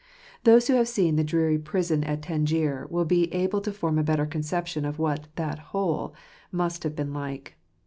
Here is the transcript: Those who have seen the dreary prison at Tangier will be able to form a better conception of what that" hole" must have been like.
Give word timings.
Those 0.45 0.65
who 0.67 0.73
have 0.73 0.87
seen 0.87 1.15
the 1.15 1.23
dreary 1.23 1.59
prison 1.59 2.03
at 2.05 2.23
Tangier 2.23 2.87
will 2.89 3.05
be 3.05 3.31
able 3.31 3.61
to 3.61 3.71
form 3.71 3.99
a 3.99 4.03
better 4.03 4.25
conception 4.25 4.83
of 4.83 4.97
what 4.97 5.27
that" 5.35 5.59
hole" 5.77 6.15
must 6.61 6.81
have 6.81 6.95
been 6.95 7.13
like. 7.13 7.53